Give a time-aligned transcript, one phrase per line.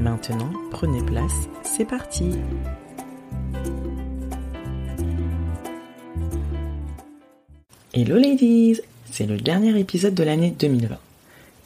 [0.00, 2.30] Maintenant, prenez place, c'est parti
[7.92, 8.80] Hello ladies
[9.10, 10.96] C'est le dernier épisode de l'année 2020.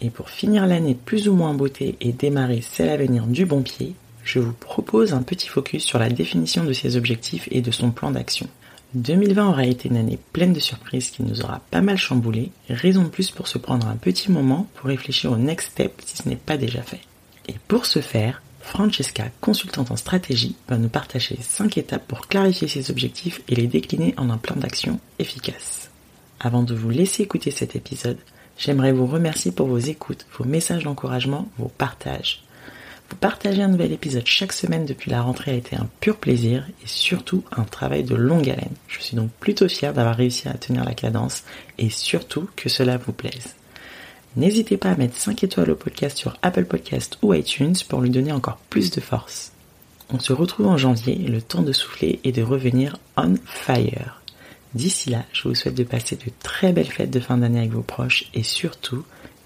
[0.00, 3.62] Et pour finir l'année plus ou moins beauté et démarrer celle à venir du bon
[3.62, 7.70] pied, je vous propose un petit focus sur la définition de ses objectifs et de
[7.70, 8.48] son plan d'action.
[8.94, 13.04] 2020 aura été une année pleine de surprises qui nous aura pas mal chamboulé, raison
[13.04, 16.28] de plus pour se prendre un petit moment pour réfléchir au next step si ce
[16.28, 17.00] n'est pas déjà fait.
[17.48, 22.66] Et pour ce faire, Francesca, consultante en stratégie, va nous partager 5 étapes pour clarifier
[22.66, 25.90] ses objectifs et les décliner en un plan d'action efficace.
[26.40, 28.18] Avant de vous laisser écouter cet épisode,
[28.58, 32.42] j'aimerais vous remercier pour vos écoutes, vos messages d'encouragement, vos partages.
[33.10, 36.66] Vous partager un nouvel épisode chaque semaine depuis la rentrée a été un pur plaisir
[36.82, 38.74] et surtout un travail de longue haleine.
[38.88, 41.44] Je suis donc plutôt fier d'avoir réussi à tenir la cadence
[41.78, 43.54] et surtout que cela vous plaise.
[44.36, 48.10] N'hésitez pas à mettre 5 étoiles au podcast sur Apple Podcast ou iTunes pour lui
[48.10, 49.52] donner encore plus de force.
[50.10, 54.20] On se retrouve en janvier, le temps de souffler et de revenir on fire.
[54.74, 57.70] D'ici là, je vous souhaite de passer de très belles fêtes de fin d'année avec
[57.70, 59.04] vos proches et surtout,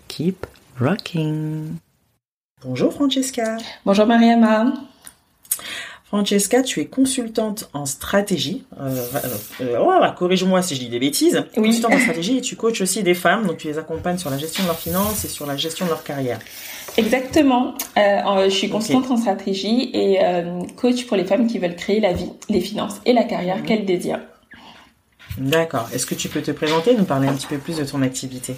[0.08, 0.46] keep
[0.80, 1.74] rocking!
[2.62, 3.58] Bonjour Francesca.
[3.84, 4.72] Bonjour Mariama.
[6.08, 8.64] Francesca, tu es consultante en stratégie.
[8.80, 9.04] Euh,
[9.60, 11.44] euh, oh, corrige-moi si je dis des bêtises.
[11.56, 11.68] Oui.
[11.68, 14.38] Consultante en stratégie et tu coaches aussi des femmes, donc tu les accompagnes sur la
[14.38, 16.38] gestion de leurs finances et sur la gestion de leur carrière.
[16.96, 17.74] Exactement.
[17.98, 20.18] Euh, je suis consultante en stratégie et
[20.76, 23.64] coach pour les femmes qui veulent créer la vie, les finances et la carrière mhm.
[23.64, 24.20] qu'elles désirent.
[25.36, 25.88] D'accord.
[25.92, 28.56] Est-ce que tu peux te présenter, nous parler un petit peu plus de ton activité?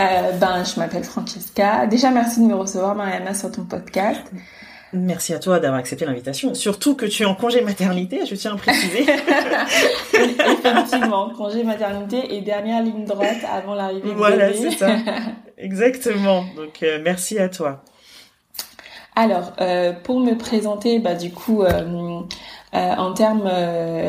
[0.00, 1.86] Euh, ben, je m'appelle Francesca.
[1.86, 4.22] Déjà, merci de me recevoir, Mariana, sur ton podcast.
[4.92, 6.54] Merci à toi d'avoir accepté l'invitation.
[6.54, 9.02] Surtout que tu es en congé maternité, je tiens à préciser.
[10.12, 14.96] Effectivement, congé maternité et dernière ligne droite avant l'arrivée du Voilà, c'est ça.
[15.58, 16.44] Exactement.
[16.56, 17.82] Donc, euh, merci à toi.
[19.16, 21.64] Alors, euh, pour me présenter, bah, du coup,
[22.72, 23.50] en termes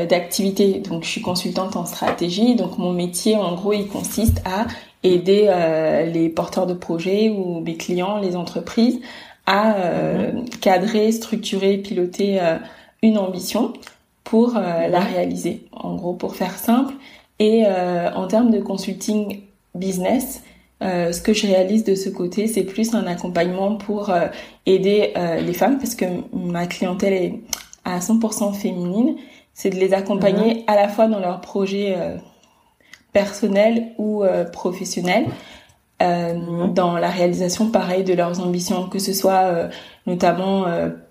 [0.10, 2.56] d'activité, donc je suis consultante en stratégie.
[2.56, 4.66] Donc, mon métier, en gros, il consiste à
[5.04, 9.00] aider euh, les porteurs de projets ou mes clients, les entreprises,
[9.46, 10.50] à euh, mhm.
[10.62, 12.58] cadrer, structurer, piloter euh,
[13.02, 13.74] une ambition
[14.24, 15.14] pour la mhm.
[15.14, 15.68] réaliser.
[15.74, 16.94] En gros, pour faire simple.
[17.40, 19.42] Et en termes de consulting
[19.76, 20.42] business,
[20.80, 24.14] ce que je réalise de ce côté, c'est plus un accompagnement pour
[24.66, 25.14] aider
[25.46, 27.40] les femmes, parce que ma clientèle est
[27.84, 29.18] à 100% féminine.
[29.54, 30.64] C'est de les accompagner mhm.
[30.68, 31.94] à la fois dans leurs projets
[33.14, 35.28] personnel ou euh, professionnel
[36.02, 36.74] euh, mhm.
[36.74, 39.70] dans la réalisation pareil de leurs ambitions, que ce soit euh,
[40.08, 40.66] notamment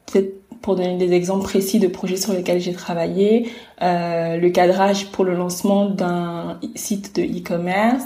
[0.07, 3.51] peut-être pour donner des exemples précis de projets sur lesquels j'ai travaillé,
[3.81, 8.05] le cadrage pour le lancement d'un site de e-commerce,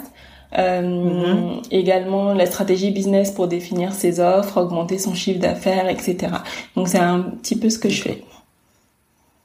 [0.57, 1.61] mhm.
[1.69, 6.17] également la stratégie business pour définir ses offres, augmenter son chiffre d'affaires, etc.
[6.75, 8.23] Donc c'est un petit peu ce que je fais.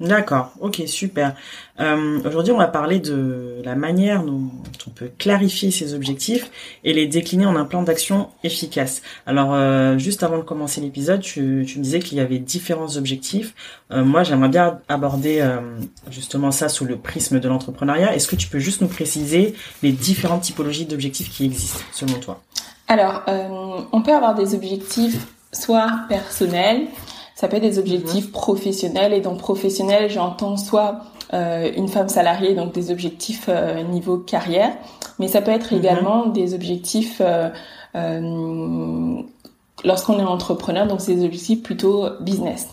[0.03, 1.37] D'accord, ok, super.
[1.79, 4.51] Euh, aujourd'hui, on va parler de la manière dont
[4.89, 6.51] on peut clarifier ses objectifs
[6.83, 9.03] et les décliner en un plan d'action efficace.
[9.27, 13.55] Alors, euh, juste avant de commencer l'épisode, tu, me disais qu'il y avait différents objectifs.
[13.93, 15.49] Euh, moi, j'aimerais bien aborder
[16.11, 18.13] justement ça sous le prisme de l'entrepreneuriat.
[18.17, 19.55] Est-ce que tu peux juste nous préciser
[19.85, 22.43] les différentes typologies d'objectifs qui existent selon toi?
[22.89, 23.23] Alors,
[23.93, 26.89] on peut avoir des objectifs soit personnels,
[27.43, 28.31] ça peut être des objectifs mhm.
[28.31, 31.01] professionnels et dans professionnel, j'entends soit
[31.35, 34.71] euh, une femme salariée, donc des objectifs euh, niveau carrière,
[35.19, 35.81] mais ça peut être mhm.
[35.81, 37.51] également des objectifs euh,
[37.97, 39.21] euh,
[39.83, 42.69] lorsqu'on est entrepreneur, donc c'est des objectifs plutôt business.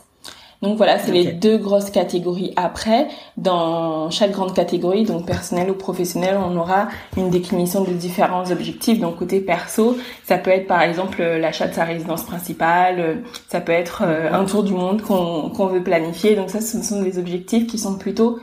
[0.61, 2.51] Donc voilà, c'est les deux grosses catégories.
[2.57, 3.07] Après,
[3.37, 8.99] dans chaque grande catégorie, donc personnel ou professionnel, on aura une définition de différents objectifs.
[8.99, 13.71] Donc côté perso, ça peut être par exemple l'achat de sa résidence principale, ça peut
[13.71, 16.35] être euh, un tour du monde qu'on veut planifier.
[16.35, 18.39] Donc ça, ce sont des objectifs qui sont plutôt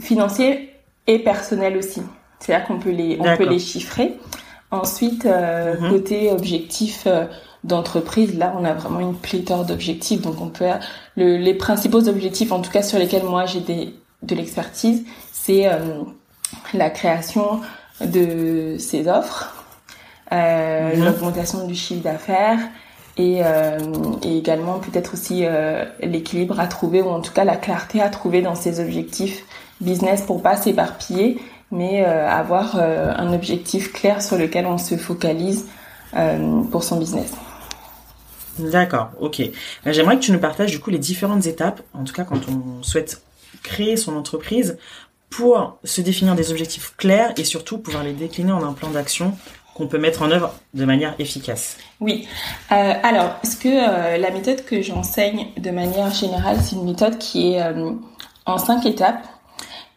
[0.00, 0.70] financiers
[1.06, 2.02] et personnels aussi.
[2.40, 4.18] C'est-à-dire qu'on peut les on peut les chiffrer.
[4.72, 5.90] Ensuite, euh, mhm.
[5.90, 7.26] côté objectif euh,
[7.66, 10.22] d'entreprise, là, on a vraiment une pléthore d'objectifs.
[10.22, 10.66] Donc, on peut
[11.16, 15.68] le, les principaux objectifs, en tout cas sur lesquels moi j'ai des de l'expertise, c'est
[15.68, 15.78] euh,
[16.72, 17.60] la création
[18.00, 19.66] de ces offres,
[20.32, 21.04] mhm.
[21.04, 22.58] l'augmentation du chiffre d'affaires
[23.18, 23.40] et,
[24.22, 25.44] et, également peut-être aussi
[26.02, 29.44] l'équilibre à trouver ou en tout cas la clarté à trouver dans ces objectifs
[29.80, 31.38] business pour pas s'éparpiller
[31.70, 35.66] mais euh, avoir euh, un objectif clair sur lequel on se focalise
[36.16, 37.32] euh, pour son business.
[38.58, 39.42] D'accord, ok.
[39.84, 42.82] J'aimerais que tu nous partages du coup les différentes étapes, en tout cas quand on
[42.82, 43.22] souhaite
[43.62, 44.78] créer son entreprise,
[45.30, 49.36] pour se définir des objectifs clairs et surtout pouvoir les décliner en un plan d'action
[49.74, 51.76] qu'on peut mettre en œuvre de manière efficace.
[52.00, 52.26] Oui.
[52.72, 57.52] Euh, alors, ce que la méthode que j'enseigne de manière générale, c'est une méthode qui
[57.52, 57.62] est
[58.46, 59.26] en cinq étapes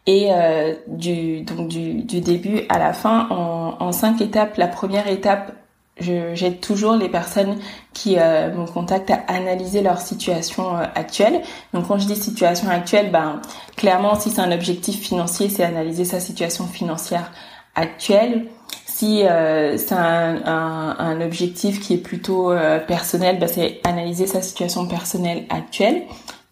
[0.06, 4.56] et euh, du donc du, du, début à la fin en, en cinq étapes.
[4.56, 5.52] La première étape,
[5.98, 7.58] j'aide toujours les personnes
[7.92, 11.42] qui euh, me contactent à analyser leur situation euh, actuelle.
[11.74, 13.40] Donc quand je dis situation actuelle, ben
[13.76, 17.32] clairement si c'est un objectif financier, c'est analyser sa situation financière
[17.74, 18.46] actuelle.
[18.86, 24.26] Si euh, c'est un, un, un, objectif qui est plutôt euh, personnel, ben, c'est analyser
[24.26, 26.02] sa situation personnelle actuelle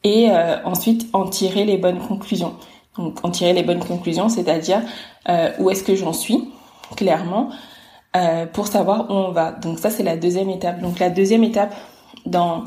[0.05, 0.31] et
[0.65, 2.55] ensuite en tirer les bonnes conclusions.
[2.99, 4.83] Donc en tirer les bonnes conclusions, c'est-à-dire
[5.29, 6.51] euh, où est-ce que j'en suis,
[6.97, 7.51] clairement,
[8.17, 9.53] euh, pour savoir où on va.
[9.53, 10.81] Donc ça, c'est la deuxième étape.
[10.81, 11.75] Donc la deuxième étape
[12.27, 12.65] dans,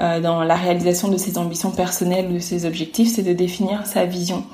[0.00, 3.86] euh, dans la réalisation de ses ambitions personnelles ou de ses objectifs, c'est de définir
[3.86, 4.44] sa vision.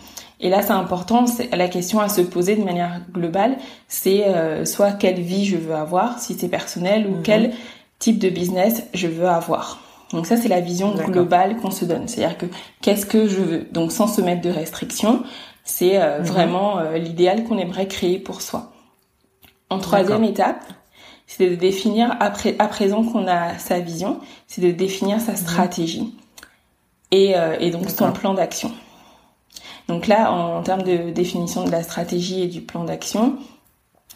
[0.40, 3.58] Et là, c'est important, la question à se poser de manière globale,
[3.88, 7.22] c'est euh, soit quelle vie je veux avoir, si c'est personnel, ou mhm.
[7.22, 7.52] quel
[7.98, 9.80] type de business je veux avoir.
[10.12, 12.08] Donc ça, c'est la vision globale qu'on se donne.
[12.08, 12.46] C'est-à-dire que
[12.80, 13.68] qu'est-ce que je veux?
[13.70, 15.22] Donc sans se mettre de restrictions,
[15.64, 16.24] c'est euh, mhm.
[16.24, 18.72] vraiment euh, l'idéal qu'on aimerait créer pour soi.
[19.70, 20.64] En troisième étape,
[21.26, 25.38] c'est de définir, après, à présent qu'on a sa vision, c'est de définir sa mhm.
[25.38, 26.14] stratégie
[27.12, 28.72] et, euh, et donc son plan d'action.
[29.88, 33.36] Donc là, en, en termes de définition de la stratégie et du plan d'action,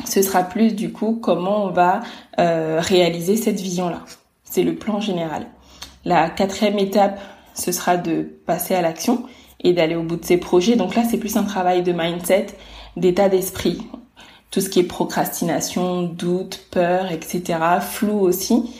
[0.05, 2.01] ce sera plus du coup comment on va
[2.37, 4.03] réaliser cette vision-là.
[4.43, 5.47] C'est le plan général.
[6.05, 7.19] La quatrième étape,
[7.55, 9.25] ce sera de passer à l'action
[9.61, 10.77] et d'aller au bout de ses projets.
[10.77, 12.49] Donc là, c'est plus un travail de mindset,
[12.97, 13.83] d'état d'esprit.
[14.55, 17.59] Tout ce qui est procrastination, doute, peur, etc.
[17.81, 18.71] Flou aussi.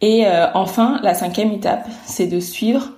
[0.00, 2.90] Et euh, enfin, la cinquième étape, c'est de suivre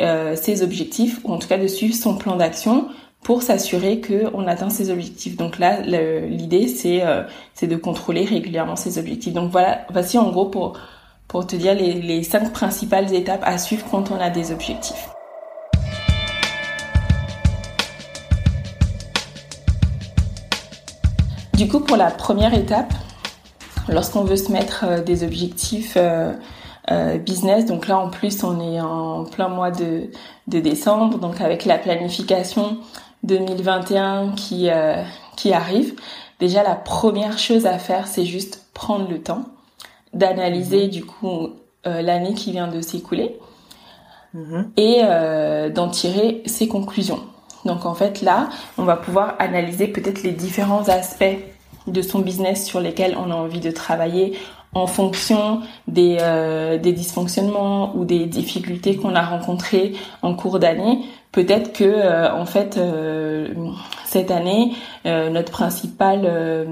[0.00, 2.88] euh, ses objectifs, ou en tout cas de suivre son plan d'action
[3.22, 5.36] pour s'assurer qu'on atteint ses objectifs.
[5.36, 7.22] Donc là, l'idée, c'est euh,
[7.62, 9.32] de contrôler régulièrement ses objectifs.
[9.32, 10.76] Donc voilà, voici en gros pour
[11.28, 15.15] pour te dire les, cinq principales étapes à suivre quand on a des objectifs.
[21.56, 22.92] Du coup, pour la première étape,
[23.88, 26.32] lorsqu'on veut se mettre euh, des objectifs euh,
[26.90, 30.10] euh, business, donc là en plus on est en plein mois de,
[30.46, 32.78] décembre, donc avec la planification
[33.24, 34.68] 2021 qui,
[35.36, 35.94] qui arrive,
[36.38, 39.46] déjà la première chose à faire c'est juste prendre le temps
[40.16, 40.90] d'analyser mhm.
[40.90, 41.50] du coup
[41.86, 43.38] euh, l'année qui vient de s'écouler
[44.34, 44.70] mhm.
[44.76, 47.20] et euh, d'en tirer ses conclusions.
[47.66, 48.48] Donc en fait là,
[48.78, 51.38] on va pouvoir analyser peut-être les différents aspects
[51.86, 54.38] de son business sur lesquels on a envie de travailler
[54.74, 61.00] en fonction des, euh, dysfonctionnements ou des difficultés qu'on a rencontrées en cours d'année.
[61.32, 62.80] Peut-être que en fait
[64.06, 64.72] cette année
[65.04, 66.66] notre principal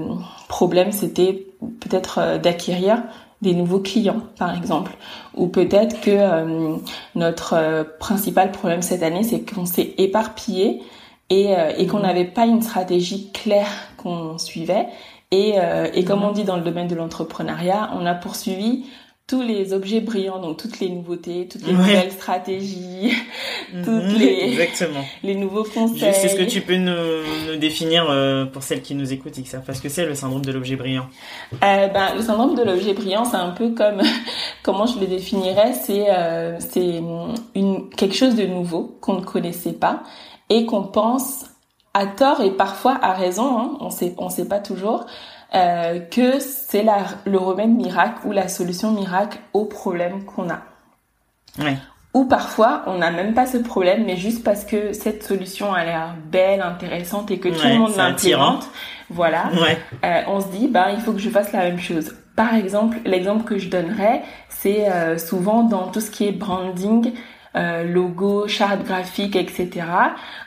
[0.47, 1.45] problème c'était
[1.79, 3.03] peut-être d'acquérir
[3.41, 4.95] des nouveaux clients, par exemple.
[5.35, 6.75] Ou peut-être que euh,
[7.15, 10.81] notre euh, principal problème cette année, c'est qu'on s'est éparpillé
[11.29, 14.87] et, euh, et qu'on n'avait pas une stratégie claire qu'on suivait.
[15.31, 15.55] Et,
[15.93, 18.85] et comme on dit dans le domaine de l'entrepreneuriat, on a poursuivi
[19.27, 23.11] tous les objets brillants, donc toutes les nouveautés, toutes les nouvelles stratégies,
[23.73, 23.83] mhm.
[23.83, 25.03] toutes les, Exactement.
[25.23, 26.13] les nouveaux conseils.
[26.13, 29.49] C'est ce que tu peux nous, définir euh, pour celles qui nous écoutent et qui
[29.49, 31.07] savent pas ce que c'est le syndrome de l'objet brillant.
[31.53, 34.01] Euh, ben, le syndrome de l'objet brillant, c'est un peu comme,
[34.63, 37.01] comment je le définirais, c'est euh, c'est
[37.55, 40.03] une quelque chose de nouveau qu'on ne connaissait pas
[40.49, 41.45] et qu'on pense
[41.95, 45.07] à tort et parfois à raison, hein, on sait on sait pas toujours,
[45.55, 46.85] euh, que c'est
[47.25, 50.61] le remède miracle ou la solution miracle au problème qu'on a.
[52.13, 55.83] Ou parfois, on n'a même pas ce problème, mais juste parce que cette solution a
[55.83, 58.69] l'air belle, intéressante et que tout le monde l'implémente,
[59.09, 59.51] voilà,
[60.03, 62.15] euh, on se dit, bah, il faut que je fasse la même chose.
[62.35, 67.13] Par exemple, l'exemple que je donnerais, c'est euh, souvent dans tout ce qui est branding,
[67.55, 69.69] euh, logo, charte graphique, etc.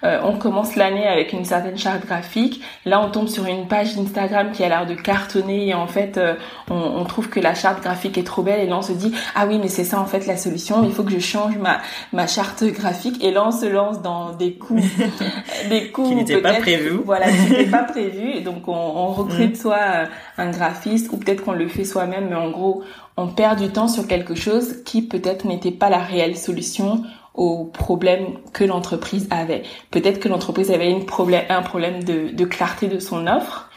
[0.04, 2.62] Euh, on commence l'année avec une certaine charte graphique.
[2.84, 6.18] Là, on tombe sur une page Instagram qui a l'air de cartonner et en fait,
[6.18, 6.34] euh,
[6.70, 9.12] on, on, trouve que la charte graphique est trop belle et là, on se dit
[9.34, 10.84] ah oui, mais c'est ça en fait la solution.
[10.84, 11.80] Il faut que je change ma
[12.12, 14.82] ma charte graphique et là, on se lance dans des coups,
[15.70, 17.00] des coups qui n'étaient pas prévus.
[17.04, 18.42] Voilà, qui n'étaient pas prévus.
[18.42, 19.60] Donc, on, on recrute mm.
[19.60, 22.82] soit un graphiste ou peut-être qu'on le fait soi-même, mais en gros,
[23.18, 27.02] on perd du temps sur quelque chose qui peut-être n'était pas la réelle solution
[27.34, 29.64] au problème que l'entreprise avait.
[29.90, 33.70] Peut-être que l'entreprise avait une problème, un problème de, clarté de son offre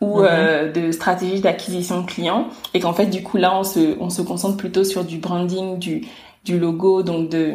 [0.00, 0.28] ou mhm.
[0.30, 4.10] euh, de stratégie d'acquisition de clients et qu'en fait du coup là on se on
[4.10, 6.06] se concentre plutôt sur du branding du
[6.44, 7.54] du logo donc de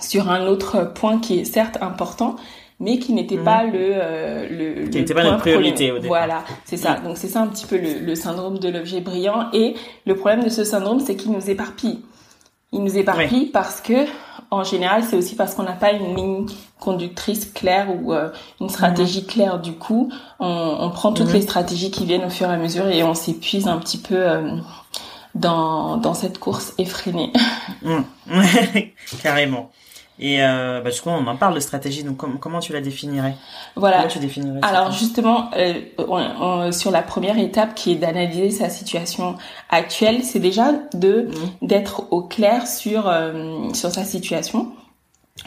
[0.00, 2.36] sur un autre point qui est certes important
[2.78, 3.72] mais qui n'était pas mhm.
[3.72, 6.08] le euh, le qui n'était pas notre priorité au début.
[6.08, 6.96] Voilà, c'est ça.
[6.96, 9.74] Donc c'est ça un petit peu le, le syndrome de l'objet brillant et
[10.06, 12.00] le problème de ce syndrome c'est qu'il nous éparpille.
[12.72, 14.06] Il nous éparpille parce que
[14.50, 16.46] en général, c'est aussi parce qu'on n'a pas une ligne
[16.78, 18.30] conductrice claire ou euh,
[18.60, 19.26] une stratégie mhm.
[19.26, 19.58] claire.
[19.60, 21.34] Du coup, on, on prend toutes mhm.
[21.34, 24.14] les stratégies qui viennent au fur et à mesure et on s'épuise un petit peu
[24.14, 24.56] euh,
[25.34, 27.32] dans, dans cette course effrénée.
[29.22, 29.70] Carrément.
[30.18, 32.02] Et euh, bah, du coup, on en parle de stratégie.
[32.02, 33.34] Donc, comment tu la définirais?
[33.74, 33.98] Voilà.
[33.98, 39.36] Comment tu définirais Alors, justement, euh, sur la première étape, qui est d'analyser sa situation
[39.68, 41.28] actuelle, c'est déjà de
[41.62, 41.66] mmh.
[41.66, 44.72] d'être au clair sur euh, sur sa situation.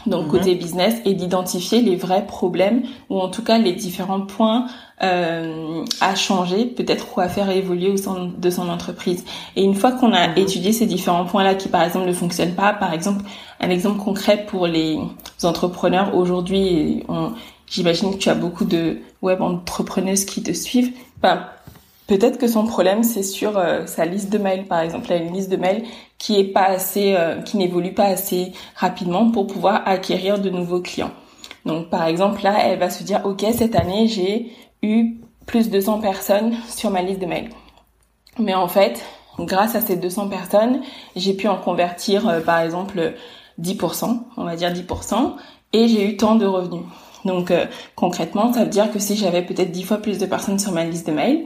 [0.05, 0.29] Donc mmh.
[0.29, 4.67] côté business et d'identifier les vrais problèmes ou en tout cas les différents points
[5.01, 9.25] euh, à changer, peut-être ou à faire évoluer au sein de son entreprise.
[9.55, 10.37] Et une fois qu'on a mhm.
[10.37, 13.23] étudié ces différents points-là qui, par exemple, ne fonctionnent pas, par exemple,
[13.59, 14.99] un exemple concret pour les
[15.43, 17.03] entrepreneurs aujourd'hui,
[17.67, 20.93] j'imagine que tu as beaucoup de web entrepreneuses qui te suivent.
[21.21, 21.45] Ben,
[22.07, 25.25] peut-être que son problème c'est sur euh, sa liste de mails, par exemple, elle a
[25.25, 25.83] une liste de mails
[26.19, 30.81] qui est pas assez, euh, qui n'évolue pas assez rapidement pour pouvoir acquérir de nouveaux
[30.81, 31.11] clients.
[31.65, 34.51] Donc par exemple là, elle va se dire ok cette année j'ai
[34.83, 37.49] eu plus de 200 personnes sur ma liste de mails.
[38.37, 39.03] Mais en fait,
[39.39, 40.81] grâce à ces 200 personnes,
[41.15, 43.13] j'ai pu en convertir euh, par exemple
[43.59, 45.33] 10%, on va dire 10%,
[45.73, 46.83] et j'ai eu tant de revenus.
[47.25, 50.59] Donc euh, concrètement, ça veut dire que si j'avais peut-être 10 fois plus de personnes
[50.59, 51.45] sur ma liste de mails,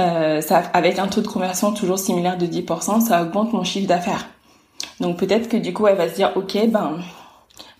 [0.00, 3.88] euh, ça, avec un taux de conversion toujours similaire de 10%, ça augmente mon chiffre
[3.88, 4.26] d'affaires.
[5.00, 6.98] Donc peut-être que du coup, elle va se dire, ok, ben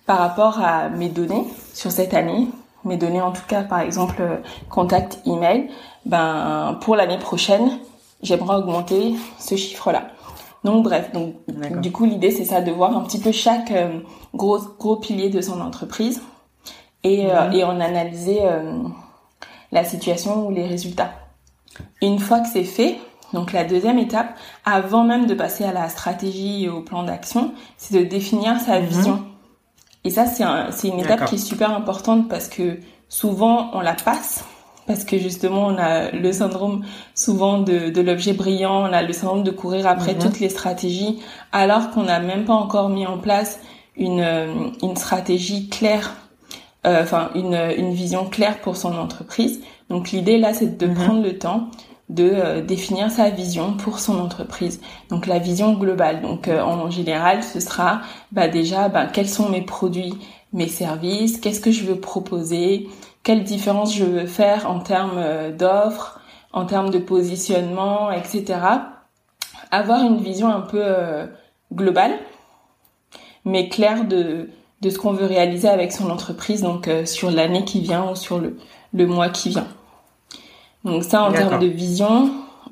[0.06, 1.44] par rapport à mes données
[1.75, 2.46] sur cette année,
[2.85, 4.37] mes données en tout cas par exemple euh,
[4.70, 5.68] contact email,
[6.06, 7.78] ben pour l'année prochaine,
[8.23, 10.08] j'aimerais augmenter ce chiffre-là.
[10.64, 11.35] Donc bref, donc
[11.80, 14.00] du coup l'idée c'est ça de voir un petit peu chaque euh,
[14.35, 16.23] gros gros pilier de son entreprise
[17.02, 18.40] et, euh, et en analyser
[19.73, 21.11] la situation ou les résultats.
[22.02, 22.99] Une fois que c'est fait,
[23.33, 27.52] donc la deuxième étape, avant même de passer à la stratégie et au plan d'action,
[27.76, 28.87] c'est de définir sa mhm.
[28.87, 29.25] vision
[30.06, 32.78] et ça, c'est une étape qui est super importante parce que
[33.09, 34.45] souvent, on la passe.
[34.87, 39.12] Parce que justement, on a le syndrome souvent de, de l'objet brillant, on a le
[39.12, 40.21] syndrome de courir après mhm.
[40.21, 41.18] toutes les stratégies,
[41.50, 43.59] alors qu'on n'a même pas encore mis en place
[43.97, 44.25] une,
[44.80, 46.14] une stratégie claire,
[46.87, 49.61] euh, enfin une, une vision claire pour son entreprise.
[49.88, 50.95] Donc l'idée là, c'est de mhm.
[50.95, 51.71] prendre le temps
[52.09, 54.81] de euh, définir sa vision pour son entreprise.
[55.11, 56.23] Donc la vision globale.
[56.23, 58.02] Donc euh, en général, ce sera
[58.33, 60.14] bah, déjà bah, quels sont mes produits,
[60.52, 62.88] mes services, qu'est-ce que je veux proposer,
[63.23, 66.21] quelle différence je veux faire en termes euh, d'offres,
[66.52, 68.61] en termes de positionnement, etc.
[69.71, 70.83] Avoir une vision un peu
[71.75, 72.12] globale,
[73.45, 74.49] mais claire de,
[74.81, 78.38] de ce qu'on veut réaliser avec son entreprise, donc sur l'année qui vient ou sur
[78.38, 78.57] le,
[78.95, 79.66] le mois qui vient.
[80.87, 82.31] Donc ça, en termes de vision,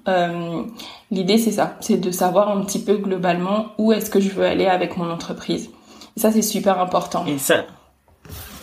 [0.09, 0.62] euh,
[1.11, 4.44] l'idée c'est ça, c'est de savoir un petit peu globalement où est-ce que je veux
[4.44, 5.71] aller avec mon entreprise.
[6.16, 7.26] Et ça, c'est super important.
[7.26, 7.64] Et ça,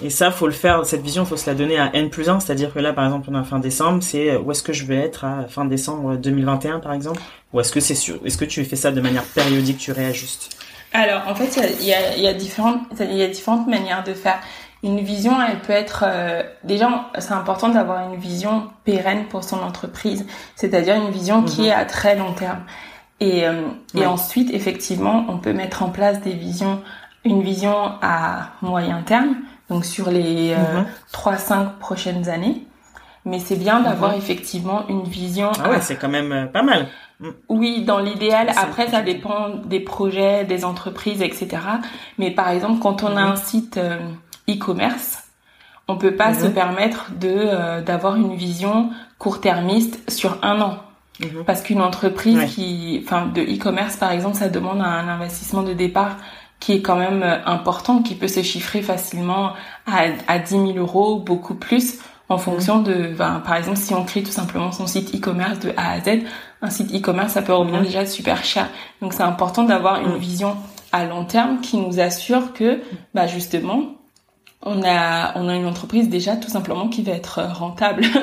[0.04, 0.86] et ça, faut le faire.
[0.86, 3.28] Cette vision, faut se la donner à n plus 1, c'est-à-dire que là, par exemple,
[3.32, 6.16] on a fin décembre, c'est euh, où est-ce que je vais être à fin décembre
[6.16, 7.22] 2021, par exemple,
[7.54, 10.58] ou est-ce que c'est sûr, est-ce que tu fais ça de manière périodique, tu réajustes?
[10.94, 14.40] Alors, en fait, il y a, y a différentes, y a différentes manières de faire.
[14.84, 19.60] Une vision, elle peut être euh, déjà, c'est important d'avoir une vision pérenne pour son
[19.62, 21.68] entreprise, c'est-à-dire une vision qui mhm.
[21.68, 22.62] est à très long terme.
[23.20, 23.62] Et, euh,
[23.94, 26.82] et ensuite, effectivement, on peut mettre en place des visions,
[27.24, 29.36] une vision à moyen terme,
[29.70, 30.82] donc sur les euh,
[31.14, 31.70] 3-5 mhm.
[31.80, 32.66] prochaines années.
[33.24, 34.18] Mais c'est bien d'avoir mhm.
[34.18, 35.52] effectivement une vision.
[35.64, 36.88] Ah ouais, c'est quand même euh, pas mal.
[37.50, 38.52] Oui, dans l'idéal.
[38.58, 41.50] Après, ça dépend des projets, des entreprises, etc.
[42.18, 44.00] Mais par exemple, quand on a un site euh,
[44.50, 45.24] e-commerce,
[45.88, 50.78] on peut pas se permettre de euh, d'avoir une vision court-termiste sur un an.
[51.20, 51.44] Mhm.
[51.46, 56.18] Parce qu'une entreprise qui, enfin, de e-commerce par exemple, ça demande un investissement de départ
[56.60, 59.54] qui est quand même euh, important, qui peut se chiffrer facilement
[59.86, 61.98] à, à 10 000 euros, beaucoup plus,
[62.30, 62.84] en fonction mhm.
[62.84, 66.00] de, ben, par exemple, si on crée tout simplement son site e-commerce de A à
[66.00, 66.22] Z,
[66.62, 67.86] un site e-commerce, ça peut revenir mhm.
[67.86, 68.70] déjà super cher.
[69.02, 70.56] Donc c'est important d'avoir une vision
[70.92, 72.82] à long terme qui nous assure que,
[73.14, 73.96] bah justement,
[74.64, 78.06] on a on a une entreprise déjà tout simplement qui va être rentable.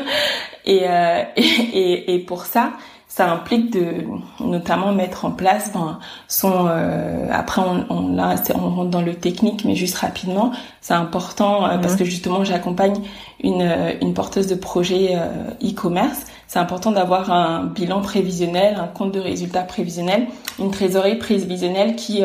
[0.65, 2.73] Et, euh, et, et pour ça
[3.07, 4.05] ça implique de
[4.39, 9.15] notamment mettre en place ben, son euh, après on, on là on rentre dans le
[9.15, 10.53] technique mais juste rapidement.
[10.83, 12.01] C'est important euh, parce mhm.
[12.01, 13.01] que justement j'accompagne
[13.43, 15.17] une une porteuse de projet
[15.63, 16.27] e-commerce.
[16.49, 20.27] C'est important d'avoir un bilan prévisionnel un compte de résultats prévisionnel
[20.59, 22.25] une trésorerie prévisionnelle qui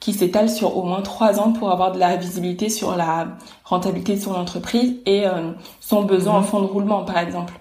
[0.00, 3.28] qui s'étale sur au moins trois ans pour avoir de la visibilité sur la
[3.64, 6.46] rentabilité de son entreprise et euh, son besoin en mhm.
[6.46, 7.54] fonds de roulement, par exemple.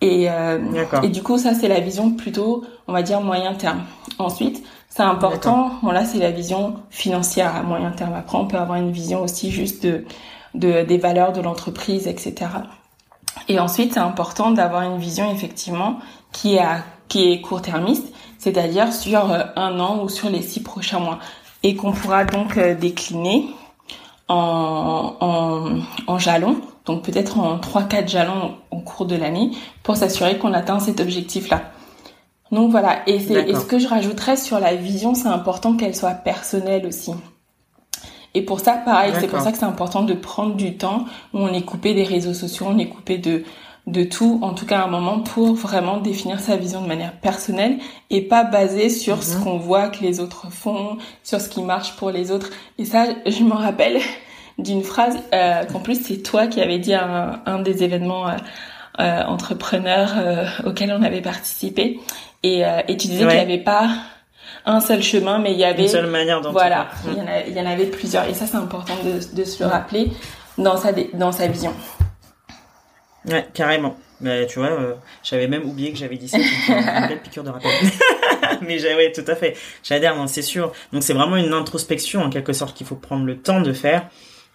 [0.00, 0.58] Et, euh,
[1.02, 3.82] et du coup, ça, c'est la vision plutôt, on va dire, moyen terme.
[4.18, 8.14] Ensuite, c'est important, bon là, c'est la vision financière à moyen terme.
[8.14, 10.04] Après, on peut avoir une vision aussi juste de,
[10.54, 12.34] de des valeurs de l'entreprise, etc.
[13.48, 15.98] Et ensuite, c'est important d'avoir une vision, effectivement,
[16.32, 16.64] qui est,
[17.08, 21.18] qui est court-termiste, c'est-à-dire sur euh, un an ou sur les six prochains mois
[21.64, 23.46] et qu'on pourra donc euh, décliner
[24.28, 29.50] en, en, en jalons, donc peut-être en 3-4 jalons au cours de l'année
[29.82, 31.62] pour s'assurer qu'on atteint cet objectif-là.
[32.52, 36.12] Donc voilà, et, et ce que je rajouterais sur la vision, c'est important qu'elle soit
[36.12, 37.12] personnelle aussi.
[38.34, 41.38] Et pour ça, pareil, c'est pour ça que c'est important de prendre du temps où
[41.38, 43.44] on est coupé des réseaux sociaux, on est coupé de
[43.86, 47.78] de tout, en tout cas un moment pour vraiment définir sa vision de manière personnelle
[48.10, 49.44] et pas basée sur ce mhm.
[49.44, 52.48] qu'on voit que les autres font, sur ce qui marche pour les autres.
[52.78, 54.00] Et ça, je me rappelle
[54.58, 58.36] d'une phrase euh, qu'en plus c'est toi qui avais dit à un, des événements euh,
[59.00, 61.98] euh entrepreneurs euh, auxquels on avait participé.
[62.42, 63.88] Et, euh, et tu disais qu'il n'y avait pas
[64.64, 67.52] un seul chemin mais il y avait une seule manière voilà il y, en il
[67.52, 68.28] y en avait plusieurs.
[68.28, 70.10] Et ça c'est important de, de se le rappeler
[70.56, 71.72] dans sa dans sa vision
[73.28, 73.96] Ouais, carrément.
[74.20, 76.38] Mais tu vois, euh, j'avais même oublié que j'avais dit ça.
[76.38, 77.70] une belle piqûre de rappel.
[78.62, 79.56] Mais ouais, tout à fait.
[79.82, 80.72] J'adhère, c'est sûr.
[80.92, 84.08] Donc c'est vraiment une introspection en quelque sorte qu'il faut prendre le temps de faire.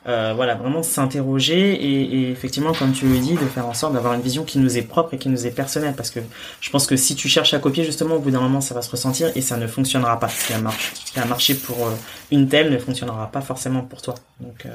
[0.07, 4.13] Euh, voilà, vraiment s'interroger et, effectivement, comme tu le dis, de faire en sorte d'avoir
[4.13, 5.93] une vision qui nous est propre et qui nous est personnelle.
[5.95, 6.21] Parce que
[6.61, 8.81] je pense que si tu cherches à copier, justement, au bout d'un moment, ça va
[8.81, 10.29] se ressentir et ça ne fonctionnera pas.
[10.29, 11.91] Ce qui a marché, a marché pour euh,
[12.31, 14.15] une telle ne fonctionnera pas forcément pour toi.
[14.39, 14.65] Donc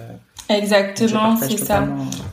[0.48, 1.84] Exactement, c'est ça.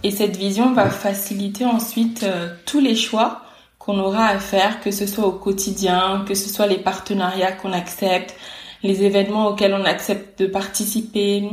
[0.03, 3.41] Et cette vision va faciliter ensuite euh, tous les choix
[3.79, 7.73] qu'on aura à faire, que ce soit au quotidien, que ce soit les partenariats qu'on
[7.73, 8.35] accepte,
[8.83, 11.49] les événements auxquels on accepte de participer,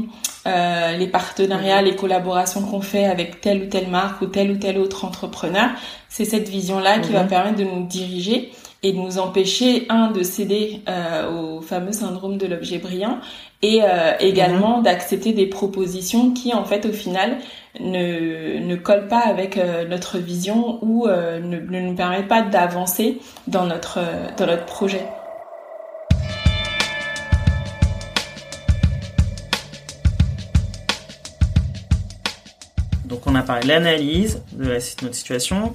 [0.46, 4.56] euh, les partenariats, les collaborations qu'on fait avec telle ou telle marque ou tel ou
[4.56, 5.70] tel autre entrepreneur.
[6.08, 8.50] C'est cette vision-là qui va permettre de nous diriger
[8.82, 13.18] et de nous empêcher, un, de céder euh, au fameux syndrome de l'objet brillant
[13.62, 14.84] et euh, également mhm.
[14.84, 17.38] d'accepter des propositions qui, en fait, au final,
[17.80, 22.42] ne, ne collent pas avec euh, notre vision ou euh, ne, ne, nous permettent pas
[22.42, 24.00] d'avancer dans notre,
[24.36, 25.02] dans notre projet.
[33.04, 35.72] Donc on a parlé de l'analyse de notre situation,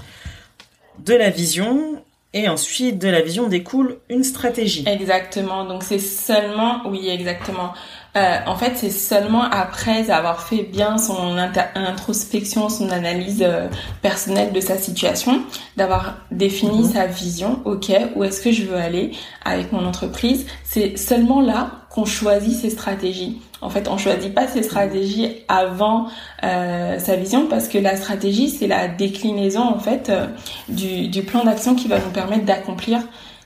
[1.00, 2.03] de la vision
[2.34, 4.84] et ensuite, de la vision découle une stratégie.
[4.88, 5.66] Exactement.
[5.66, 7.74] Donc c'est seulement, oui, exactement.
[8.16, 11.38] Euh, en fait, c'est seulement après avoir fait bien son
[11.76, 13.68] introspection, son analyse euh,
[14.02, 15.42] personnelle de sa situation,
[15.78, 16.92] d'avoir défini mhm.
[16.92, 19.14] sa vision, ok, où est-ce que je veux aller
[19.46, 23.42] avec mon entreprise, c'est seulement là qu'on choisit ses stratégies.
[23.62, 26.08] En fait, on choisit pas ses stratégies avant
[26.44, 30.28] euh, sa vision parce que la stratégie, c'est la déclinaison en fait euh,
[30.70, 33.00] du, du, plan d'action qui va nous permettre d'accomplir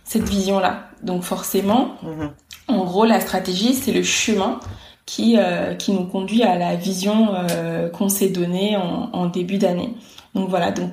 [0.04, 0.88] cette vision-là.
[1.04, 2.32] Donc forcément, mhm.
[2.68, 4.60] En gros, la stratégie, c'est le chemin
[5.06, 9.58] qui, euh, qui nous conduit à la vision euh, qu'on s'est donnée en, en début
[9.58, 9.94] d'année.
[10.36, 10.72] Donc voilà.
[10.72, 10.92] Donc.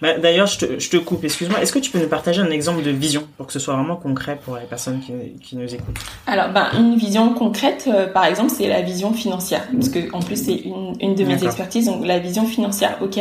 [0.00, 1.24] Bah, D'ailleurs, je te, je te coupe.
[1.24, 1.60] Excuse-moi.
[1.60, 3.96] Est-ce que tu peux nous partager un exemple de vision pour que ce soit vraiment
[3.96, 8.24] concret pour les personnes qui, qui nous écoutent Alors, ben, une vision concrète, euh, par
[8.26, 11.86] exemple, c'est la vision financière, parce que en plus c'est une, une de mes expertises.
[11.86, 12.98] Donc la vision financière.
[13.00, 13.18] Ok.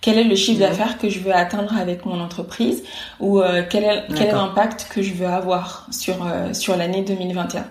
[0.00, 2.82] Quel est le chiffre d'affaires que je veux atteindre avec mon entreprise,
[3.20, 7.02] ou euh, quel est quel est l'impact que je veux avoir sur euh, sur l'année
[7.02, 7.64] 2021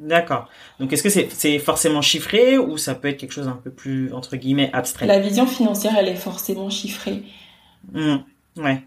[0.00, 0.48] D'accord.
[0.78, 4.12] Donc est-ce que c'est forcément chiffré ou ça peut être quelque chose un peu plus
[4.12, 5.06] entre guillemets abstrait?
[5.06, 7.22] La vision financière, elle est forcément chiffrée.
[7.92, 8.16] Mmh,
[8.56, 8.82] ouais.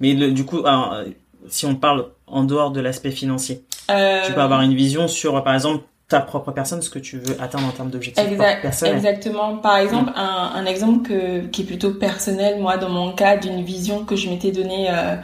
[0.00, 0.62] Mais le, du coup,
[1.48, 5.54] si on parle en dehors de l'aspect financier Tu peux avoir une vision sur, par
[5.54, 8.96] exemple, ta propre personne, ce que tu veux atteindre en termes d'objectifs personnels.
[8.96, 9.56] Exactement.
[9.56, 13.62] Par exemple, un, un, exemple que, qui est plutôt personnel, moi, dans mon cas, d'une
[13.62, 15.16] vision que je m'étais donnée euh,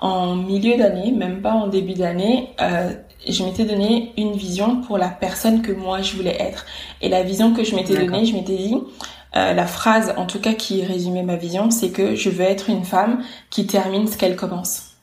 [0.00, 2.90] en milieu d'année, même pas en début d'année, euh,
[3.28, 6.66] je m'étais donné une vision pour la personne que moi je voulais être.
[7.00, 8.76] Et la vision que je m'étais donnée, je m'étais dit,
[9.36, 12.70] euh, la phrase en tout cas qui résumait ma vision, c'est que je veux être
[12.70, 14.96] une femme qui termine ce qu'elle commence.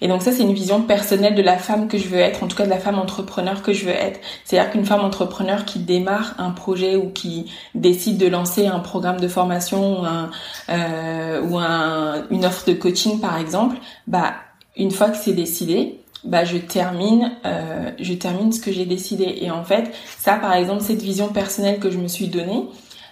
[0.00, 2.46] Et donc ça, c'est une vision personnelle de la femme que je veux être, en
[2.48, 4.20] tout cas de la femme entrepreneur que je veux être.
[4.44, 9.18] C'est-à-dire qu'une femme entrepreneur qui démarre un projet ou qui décide de lancer un programme
[9.18, 10.30] de formation ou, un,
[10.68, 14.34] euh, ou un, une offre de coaching, par exemple, bah
[14.76, 19.38] une fois que c'est décidé, bah je termine euh, je termine ce que j'ai décidé
[19.40, 22.66] et en fait ça par exemple cette vision personnelle que je me suis donnée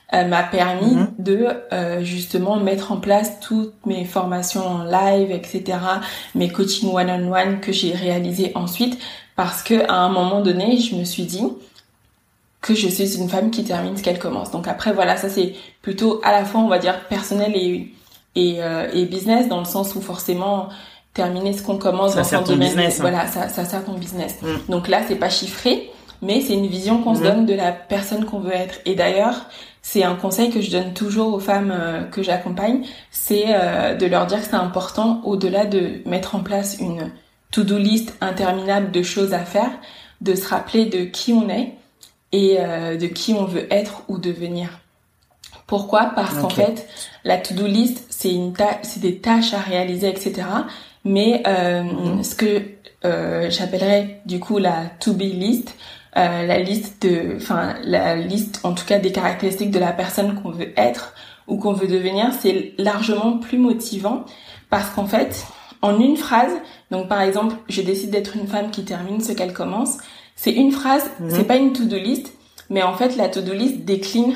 [0.09, 1.09] elle m'a permis mhm.
[1.18, 5.79] de euh, justement mettre en place toutes mes formations en live, etc.,
[6.37, 8.98] mes coachings one-on-one que j'ai réalisés ensuite,
[9.35, 11.42] parce que à un moment donné, je me suis dit
[12.61, 14.52] que je suis une femme qui termine ce qu'elle commence.
[14.52, 17.92] Donc après, voilà, ça c'est plutôt à la fois, on va dire, personnel et
[18.37, 20.68] et, euh, et business, dans le sens où forcément
[21.16, 23.02] terminer ce qu'on commence ça dans son domaine, business, hein.
[23.02, 24.37] voilà, ça, ça sert ton business.
[24.42, 24.70] Mm.
[24.70, 25.90] Donc là, c'est pas chiffré,
[26.22, 27.24] mais c'est une vision qu'on se mm.
[27.24, 28.81] donne de la personne qu'on veut être.
[28.85, 29.46] Et d'ailleurs,
[29.83, 34.07] c'est un conseil que je donne toujours aux femmes euh, que j'accompagne, c'est euh, de
[34.07, 37.12] leur dire que c'est important, au-delà de mettre en place une
[37.50, 39.70] to-do list interminable de choses à faire,
[40.20, 41.74] de se rappeler de qui on est
[42.33, 44.81] et euh, de qui on veut être ou devenir.
[45.66, 46.12] Pourquoi?
[46.14, 46.88] Parce qu'en fait,
[47.24, 50.46] la to-do list, c'est une c'est des tâches à réaliser, etc.
[51.07, 52.23] Mais mhm.
[52.23, 52.62] ce que
[53.49, 55.75] j'appellerais du coup la to-be list,
[56.16, 60.40] euh, la liste de, enfin la liste en tout cas des caractéristiques de la personne
[60.40, 61.12] qu'on veut être
[61.47, 64.25] ou qu'on veut devenir, c'est largement plus motivant
[64.71, 65.45] parce qu'en fait,
[65.83, 66.53] en une phrase,
[66.90, 69.99] donc par exemple, je décide d'être une femme qui termine ce qu'elle commence,
[70.37, 71.31] c'est une phrase, mhm.
[71.31, 72.33] c'est pas une to-do list,
[72.71, 74.33] mais en fait la to-do list décline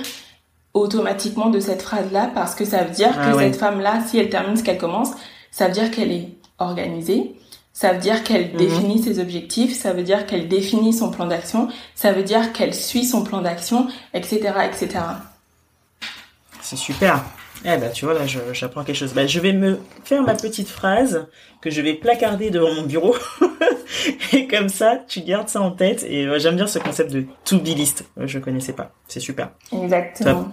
[0.74, 4.28] automatiquement de cette phrase-là parce que ça veut dire ah que cette femme-là, si elle
[4.28, 5.12] termine ce qu'elle commence,
[5.50, 6.28] ça veut dire qu'elle est
[6.60, 7.34] organisée,
[7.72, 8.56] ça veut dire qu'elle mhm.
[8.56, 12.74] définit ses objectifs, ça veut dire qu'elle définit son plan d'action, ça veut dire qu'elle
[12.74, 15.00] suit son plan d'action, etc., etc.
[16.60, 17.24] C'est super.
[17.64, 18.20] Eh ben, tu vois, là,
[18.52, 19.12] j'apprends quelque chose.
[19.12, 21.26] Ben, je vais me faire ma petite phrase
[21.60, 23.14] que je vais placarder devant mon bureau.
[24.32, 26.02] et comme ça, tu gardes ça en tête.
[26.04, 28.04] Et j'aime bien ce concept de to-be list.
[28.16, 28.92] Je connaissais pas.
[29.08, 29.50] C'est super.
[29.72, 30.52] Exactement.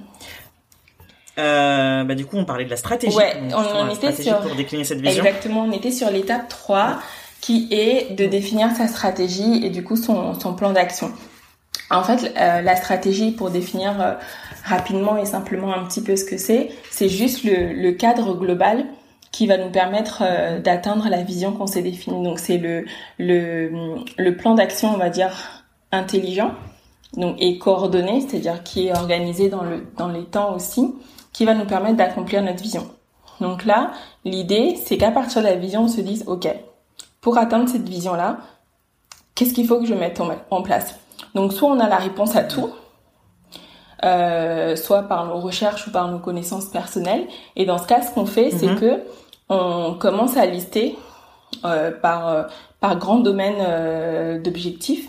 [1.37, 3.15] Euh, bah, du coup, on parlait de la stratégie.
[3.15, 4.39] Ouais, on, était sur...
[4.39, 5.23] Pour décliner cette vision.
[5.23, 6.99] Exactement, on était sur l'étape 3
[7.41, 11.11] qui est de définir sa stratégie et du coup son, son plan d'action.
[11.89, 14.13] En fait, euh, la stratégie, pour définir euh,
[14.65, 18.85] rapidement et simplement un petit peu ce que c'est, c'est juste le, le, cadre global
[19.31, 22.23] qui va nous permettre euh, d'atteindre la vision qu'on s'est définie.
[22.23, 22.85] Donc c'est le,
[23.19, 23.71] le,
[24.17, 26.53] le plan d'action, on va dire, intelligent
[27.15, 30.93] donc, et coordonné, c'est-à-dire qui est organisé dans, le, dans les temps aussi,
[31.37, 32.89] qui va nous permettre d'accomplir notre vision.
[33.41, 33.91] Donc là,
[34.25, 36.47] l'idée, c'est qu'à partir de la vision, on se dise, OK,
[37.21, 38.37] pour atteindre cette vision-là,
[39.35, 40.19] qu'est-ce qu'il faut que je mette
[40.49, 40.95] en place?
[41.35, 42.71] Donc soit on a la réponse à tout,
[44.03, 47.27] euh, soit par nos recherches ou par nos connaissances personnelles.
[47.55, 48.79] Et dans ce cas, ce qu'on fait, c'est mhm.
[48.79, 49.03] que
[49.49, 50.97] on commence à lister
[51.65, 52.43] euh, par euh,
[52.79, 55.07] par grand domaine d'objectifs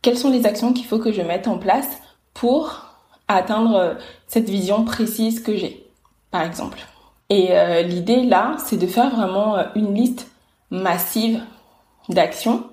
[0.00, 1.98] quelles sont les actions qu'il faut que je mette en place
[2.32, 2.87] pour
[3.28, 3.94] atteindre euh,
[4.26, 5.86] cette vision précise que j'ai,
[6.30, 6.78] par exemple.
[7.30, 10.30] Et euh, l'idée là, c'est de faire vraiment euh, une liste
[10.70, 11.42] massive
[12.08, 12.64] d'actions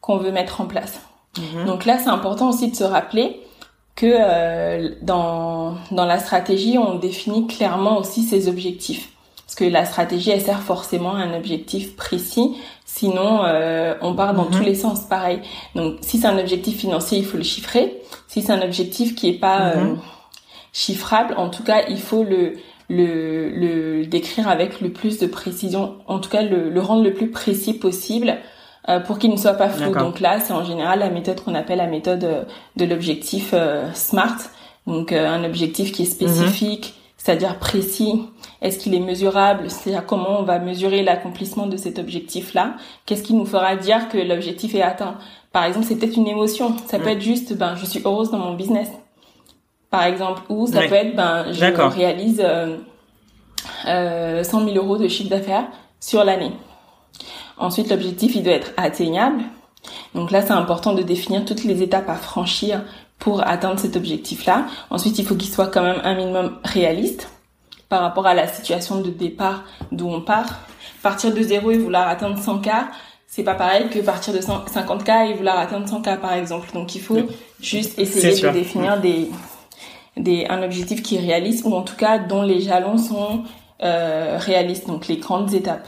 [0.00, 1.00] qu'on veut mettre en place.
[1.38, 1.66] Mhm.
[1.66, 3.42] Donc là, c'est important aussi de se rappeler
[3.94, 9.10] que dans, dans la stratégie, on définit clairement aussi ses objectifs.
[9.44, 12.56] Parce que la stratégie, elle sert forcément à un objectif précis.
[12.98, 13.42] Sinon,
[14.00, 14.50] on part dans mhm.
[14.50, 15.40] tous les sens, pareil.
[15.74, 18.02] Donc, si c'est un objectif financier, il faut le chiffrer.
[18.26, 19.98] Si c'est un objectif qui est pas mhm
[20.72, 21.34] chiffrable.
[21.36, 22.54] En tout cas, il faut le,
[22.88, 27.12] le, le décrire avec le plus de précision, en tout cas le, le rendre le
[27.12, 28.38] plus précis possible
[28.88, 29.92] euh, pour qu'il ne soit pas flou.
[29.94, 32.44] Donc là, c'est en général la méthode qu'on appelle la méthode euh,
[32.76, 34.36] de l'objectif euh, SMART.
[34.86, 37.12] Donc un objectif qui est spécifique, mhm.
[37.18, 38.22] c'est-à-dire précis.
[38.60, 39.70] Est-ce qu'il est mesurable?
[39.70, 42.74] C'est-à-dire comment on va mesurer l'accomplissement de cet objectif-là?
[43.06, 45.16] Qu'est-ce qui nous fera dire que l'objectif est atteint?
[45.52, 46.76] Par exemple, c'est peut-être une émotion.
[46.86, 48.88] Ça peut être juste, ben, je suis heureuse dans mon business
[49.90, 52.76] par exemple, ou ça peut être, ben, je réalise euh,
[53.86, 55.66] euh, 100 000 euros de chiffre d'affaires
[56.00, 56.52] sur l'année.
[57.56, 59.42] Ensuite, l'objectif, il doit être atteignable.
[60.14, 62.82] Donc là, c'est important de définir toutes les étapes à franchir
[63.18, 64.66] pour atteindre cet objectif-là.
[64.90, 67.30] Ensuite, il faut qu'il soit quand même un minimum réaliste.
[67.88, 70.60] Par rapport à la situation de départ d'où on part.
[71.02, 72.86] Partir de zéro et vouloir atteindre 100K,
[73.26, 76.68] c'est pas pareil que partir de 50K et vouloir atteindre 100K par exemple.
[76.74, 77.20] Donc il faut
[77.60, 79.30] juste essayer de définir des,
[80.16, 83.44] des, un objectif qui est réaliste ou en tout cas dont les jalons sont
[83.82, 85.86] euh, réalistes, donc les grandes étapes.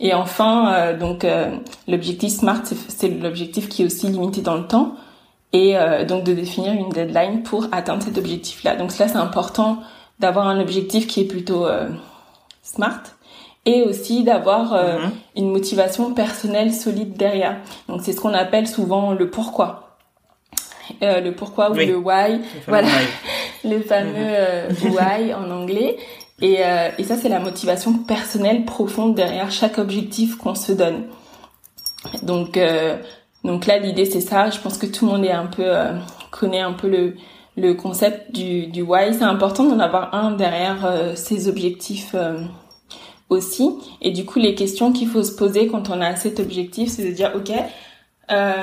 [0.00, 1.50] Et enfin, euh, donc euh,
[1.86, 4.94] l'objectif SMART, c'est l'objectif qui est aussi limité dans le temps
[5.52, 8.76] et euh, donc de définir une deadline pour atteindre cet objectif-là.
[8.76, 9.78] Donc cela, c'est important
[10.20, 11.66] d'avoir un objectif qui est plutôt
[12.62, 13.02] SMART
[13.66, 15.10] et aussi d'avoir mm-hmm.
[15.36, 17.56] une motivation personnelle solide derrière.
[17.88, 19.96] Donc c'est ce qu'on appelle souvent le pourquoi.
[21.00, 22.88] le pourquoi ou le why, voilà,
[23.64, 24.10] le fameux
[24.70, 24.90] mm-hmm.
[24.90, 25.96] why en anglais.
[26.42, 31.04] Et, euh, et ça, c'est la motivation personnelle profonde derrière chaque objectif qu'on se donne.
[32.22, 32.96] Donc, euh,
[33.44, 34.50] donc là, l'idée, c'est ça.
[34.50, 35.92] Je pense que tout le monde est un peu euh,
[36.30, 37.16] connaît un peu le,
[37.60, 39.14] le concept du, du why.
[39.14, 42.14] C'est important d'en avoir un derrière euh, ses objectifs
[43.28, 43.70] aussi.
[44.00, 47.04] Et du coup, les questions qu'il faut se poser quand on a cet objectif, c'est
[47.04, 47.52] de dire, ok,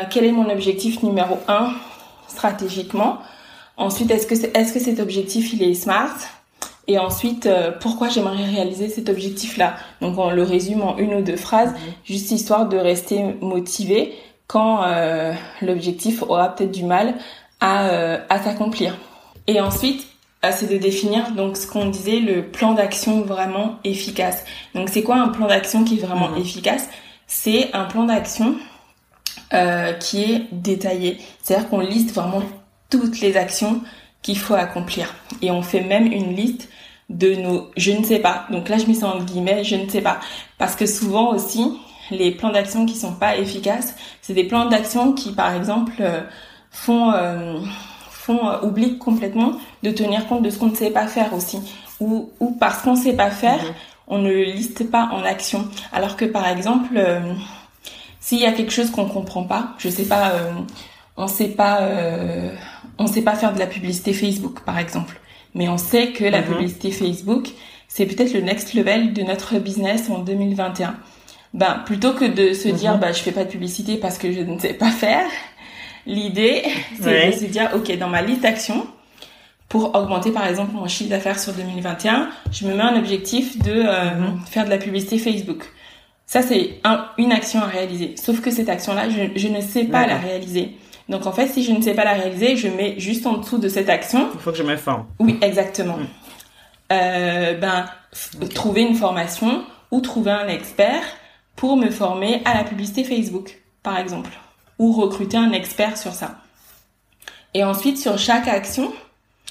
[0.09, 1.71] quel est mon objectif numéro un
[2.27, 3.19] stratégiquement?
[3.77, 6.17] Ensuite, est-ce que, est-ce que cet objectif, il est smart?
[6.87, 9.75] Et ensuite, euh, pourquoi j'aimerais réaliser cet objectif-là?
[10.01, 11.77] Donc on le résume en une ou deux phrases, mhm.
[12.05, 14.13] juste histoire de rester motivé
[14.47, 17.15] quand euh, l'objectif aura peut-être du mal
[17.59, 18.97] à, euh, à s'accomplir.
[19.47, 20.07] Et ensuite,
[20.51, 24.45] c'est de définir donc ce qu'on disait le plan d'action vraiment efficace.
[24.75, 26.37] Donc c'est quoi un plan d'action qui est vraiment mhm.
[26.37, 26.87] efficace?
[27.25, 28.55] C'est un plan d'action
[29.99, 31.17] qui est détaillé.
[31.41, 32.43] C'est-à-dire qu'on liste vraiment
[32.89, 33.81] toutes les actions
[34.21, 35.13] qu'il faut accomplir.
[35.41, 36.69] Et on fait même une liste
[37.09, 38.45] de nos je ne sais pas.
[38.51, 40.19] Donc là, je mets ça en guillemets, je ne sais pas.
[40.57, 41.65] Parce que souvent aussi,
[42.11, 46.21] les plans d'action qui sont pas efficaces, c'est des plans d'action qui, par exemple, euh,
[46.77, 47.59] font, euh,
[48.09, 51.59] font euh, oublient complètement de tenir compte de ce qu'on ne sait pas faire aussi.
[51.99, 53.73] Ou, ou parce qu'on ne sait pas faire, mhm.
[54.07, 55.67] on ne le liste pas en action.
[55.91, 56.99] Alors que, par exemple,
[58.19, 60.33] s'il y a quelque chose qu'on comprend pas, je sais pas,
[61.15, 61.81] on sait pas,
[62.99, 65.19] on sait pas faire de la publicité Facebook, par exemple
[65.57, 66.47] mais on sait que la mhm.
[66.47, 67.49] publicité Facebook,
[67.87, 70.95] c'est peut-être le next level de notre business en 2021.
[71.53, 72.99] Ben, plutôt que de se dire, mhm.
[72.99, 75.25] bah, je fais pas de publicité parce que je ne sais pas faire,
[76.07, 76.63] l'idée,
[77.01, 78.87] c'est de se dire, OK, dans ma liste d'actions,
[79.69, 83.73] pour augmenter par exemple mon chiffre d'affaires sur 2021, je me mets un objectif de
[83.73, 84.39] euh, mhm.
[84.49, 85.65] faire de la publicité Facebook.
[86.25, 86.81] Ça, c'est
[87.17, 88.15] une action à réaliser.
[88.17, 90.75] Sauf que cette action-là, je, je, ne sais pas la réaliser.
[91.07, 93.57] Donc en fait, si je ne sais pas la réaliser, je mets juste en dessous
[93.57, 94.29] de cette action.
[94.33, 95.05] Il faut que je m'informe.
[95.19, 95.97] Oui, exactement.
[95.97, 96.07] Mm.
[96.91, 97.85] Euh, ben,
[98.53, 101.01] trouver une formation ou trouver un expert
[101.55, 104.31] pour me former à la publicité Facebook, par exemple,
[104.79, 106.37] ou recruter un expert sur ça.
[107.53, 108.91] Et ensuite, sur chaque action,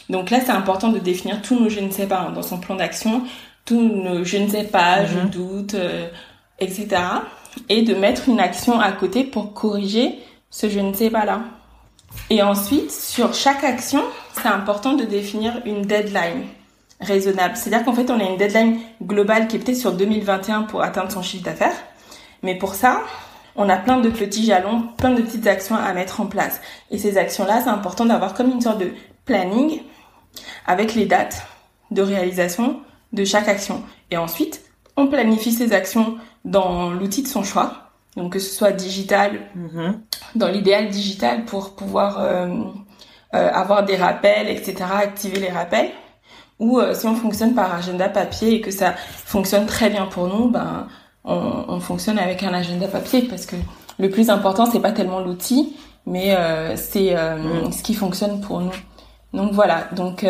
[0.09, 2.59] donc là, c'est important de définir tous nos je ne sais pas hein, dans son
[2.59, 3.23] plan d'action,
[3.65, 5.31] tous nos je ne sais pas, je mm-hmm.
[5.31, 6.09] doute, euh,
[6.61, 6.89] etc.
[7.69, 10.19] Et de mettre une action à côté pour corriger
[10.51, 11.41] ce je ne sais pas là.
[12.31, 14.03] Et ensuite, sur chaque action,
[14.35, 16.45] c'est important de définir une deadline
[17.01, 17.57] raisonnable.
[17.57, 21.12] C'est-à-dire qu'en fait, on a une deadline globale qui est peut-être sur 2021 pour atteindre
[21.12, 21.77] son chiffre d'affaires.
[22.43, 23.03] Mais pour ça,
[23.57, 26.61] on a plein de petits jalons, plein de petites actions à mettre en place.
[26.90, 28.92] Et ces actions-là, c'est important d'avoir comme une sorte de
[29.25, 29.83] planning
[30.66, 31.47] avec les dates
[31.90, 32.81] de réalisation
[33.12, 33.83] de chaque action.
[34.11, 34.62] Et ensuite,
[34.97, 40.01] on planifie ces actions dans l'outil de son choix donc que ce soit digital, mhm.
[40.35, 42.49] dans l'idéal digital pour pouvoir euh,
[43.35, 45.90] euh, avoir des rappels, etc., activer les rappels.
[46.59, 50.29] Ou euh, si on fonctionne par agenda papier et que ça fonctionne très bien pour
[50.29, 50.88] nous, ben
[51.27, 53.57] on, on fonctionne avec un agenda papier parce que
[53.99, 56.37] le plus important c'est pas tellement l'outil, mais
[56.77, 57.73] c'est mhm.
[57.73, 58.73] ce qui fonctionne pour nous.
[59.33, 59.89] Donc voilà.
[59.97, 60.25] Donc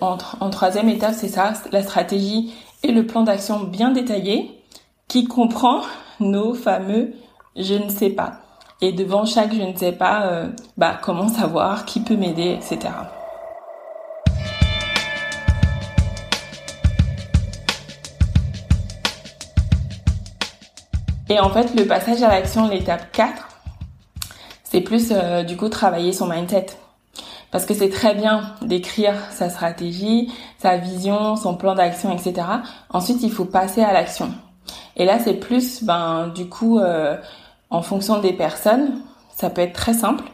[0.00, 4.62] en, en troisième étape c'est ça, la stratégie et le plan d'action bien détaillé
[5.08, 5.82] qui comprend
[6.20, 7.12] nos fameux
[7.56, 8.40] je ne sais pas.
[8.80, 12.78] Et devant chaque je ne sais pas, euh, bah comment savoir, qui peut m'aider, etc.
[21.30, 23.48] Et en fait, le passage à l'action, l'étape 4,
[24.64, 26.66] c'est plus euh, du coup travailler son mindset.
[27.52, 32.46] Parce que c'est très bien d'écrire sa stratégie, sa vision, son plan d'action, etc.
[32.90, 34.32] Ensuite, il faut passer à l'action.
[34.96, 37.16] Et là, c'est plus, ben, du coup, euh,
[37.70, 39.00] en fonction des personnes,
[39.34, 40.24] ça peut être très simple.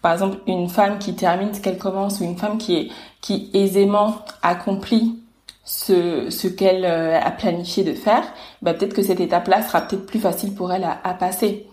[0.00, 2.88] Par exemple, une femme qui termine ce qu'elle commence ou une femme qui est
[3.20, 5.23] qui aisément accomplit
[5.64, 8.24] ce, ce qu'elle euh, a planifié de faire,
[8.62, 11.66] bah peut-être que cette étape-là sera peut-être plus facile pour elle à, à passer.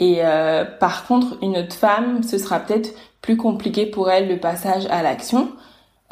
[0.00, 4.38] Et euh, par contre, une autre femme, ce sera peut-être plus compliqué pour elle le
[4.38, 5.50] passage à l'action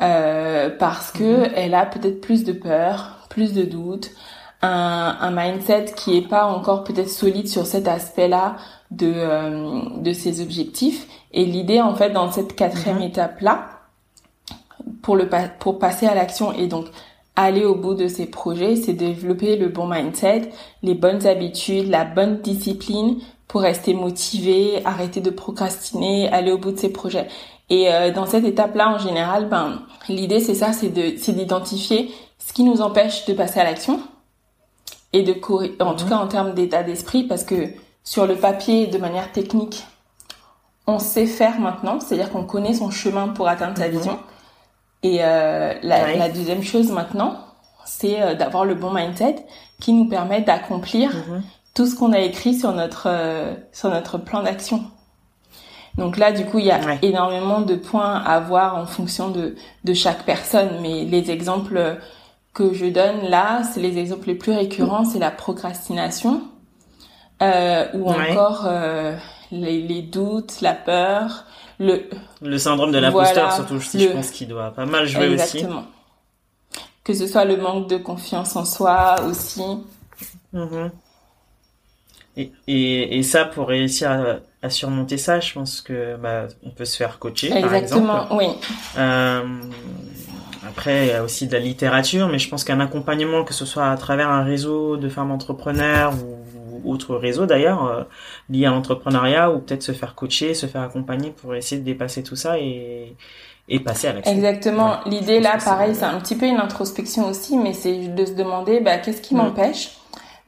[0.01, 1.53] euh, parce que mhm.
[1.57, 4.11] elle a peut-être plus de peur, plus de doutes,
[4.63, 8.57] un, un mindset qui est pas encore peut-être solide sur cet aspect-là
[8.91, 11.07] de euh, de ses objectifs.
[11.33, 13.03] Et l'idée en fait dans cette quatrième mhm.
[13.03, 13.80] étape là,
[15.03, 16.87] pour le pour passer à l'action et donc
[17.37, 20.51] aller au bout de ses projets, c'est développer le bon mindset,
[20.83, 26.73] les bonnes habitudes, la bonne discipline pour rester motivé, arrêter de procrastiner, aller au bout
[26.73, 27.29] de ses projets.
[27.69, 32.13] Et euh, dans cette étape-là, en général, ben l'idée c'est ça, c'est de c'est d'identifier
[32.39, 34.01] ce qui nous empêche de passer à l'action
[35.13, 36.11] et de courir, en tout mhm.
[36.11, 37.69] cas en termes d'état d'esprit, parce que
[38.05, 39.85] sur le papier, de manière technique,
[40.87, 43.97] on sait faire maintenant, c'est-à-dire qu'on connaît son chemin pour atteindre sa mhm.
[43.97, 44.19] vision.
[45.03, 47.39] Et euh, la, deuxième chose maintenant,
[47.85, 49.47] c'est euh, d'avoir le bon mindset
[49.81, 51.43] qui nous permet d'accomplir mhm.
[51.75, 54.85] tout ce qu'on a écrit sur notre euh, sur notre plan d'action.
[55.97, 59.57] Donc là, du coup, il y a énormément de points à voir en fonction de
[59.85, 61.99] de chaque personne, mais les exemples
[62.53, 66.43] que je donne là, c'est les exemples les plus récurrents, c'est la procrastination
[67.43, 68.69] euh, ou encore
[69.51, 71.45] les, les doutes, la peur,
[71.81, 72.09] le
[72.43, 75.79] le syndrome de l'imposteur surtout je pense qu'il doit pas mal jouer Exactement.
[75.79, 75.87] aussi
[77.03, 79.63] que ce soit le manque de confiance en soi aussi.
[80.53, 80.91] Mhm.
[82.37, 84.25] et, et, et, ça pour réussir à,
[84.63, 88.49] à, surmonter ça je pense que bah, on peut se faire coacher exactement par oui.
[88.99, 89.43] Euh,
[90.71, 93.65] après, il y a aussi de la littérature, mais je pense qu'un accompagnement, que ce
[93.65, 96.40] soit à travers un réseau de femmes entrepreneurs ou
[96.85, 98.03] autre réseau d'ailleurs euh,
[98.49, 102.23] lié à l'entrepreneuriat ou peut-être se faire coacher, se faire accompagner pour essayer de dépasser
[102.23, 103.17] tout ça et
[103.71, 104.35] et passer à l'action.
[104.35, 104.97] Exactement.
[105.07, 108.81] L'idée là, pareil, c'est un petit peu une introspection aussi, mais c'est de se demander
[108.81, 109.39] bah, qu'est-ce qui mm.
[109.39, 109.97] m'empêche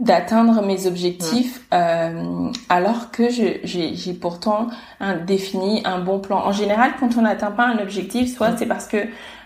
[0.01, 1.75] d'atteindre mes objectifs mm.
[1.75, 4.67] euh, alors que j'ai pourtant
[5.01, 6.39] un, défini un bon plan.
[6.45, 8.57] En général, quand on n'atteint pas un objectif, soit mm.
[8.59, 8.99] c'est parce que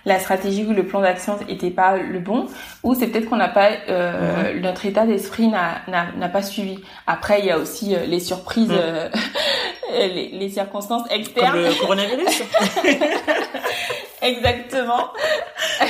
[0.06, 2.46] la stratégie ou le plan d'action n'était pas le bon,
[2.84, 6.78] ou c'est peut-être qu'on n'a pas euh, notre état d'esprit n'a n'a pas suivi.
[7.06, 9.08] Après, il y a aussi euh, les surprises, euh,
[9.92, 11.52] les, les, circonstances externes.
[11.52, 12.42] Comme le coronavirus.
[14.22, 15.08] Exactement.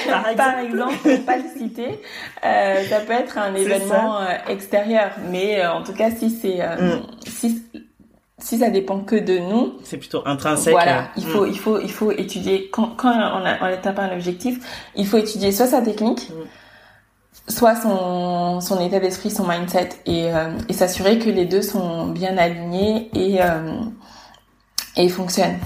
[0.08, 2.00] Par exemple, Par exemple pas le citer,
[2.44, 7.02] euh, ça peut être un événement extérieur, mais en tout cas, si c'est mm.
[7.26, 7.62] si
[8.38, 10.72] si ça dépend que de nous, c'est plutôt intrinsèque.
[10.72, 11.50] Voilà, il faut, mm.
[11.50, 14.58] il faut, il faut étudier quand, quand on a, on atteint un objectif,
[14.94, 17.50] il faut étudier soit sa technique, mm.
[17.50, 22.08] soit son, son état d'esprit, son mindset, et, euh, et s'assurer que les deux sont
[22.08, 23.80] bien alignés et euh,
[24.96, 25.58] et fonctionnent.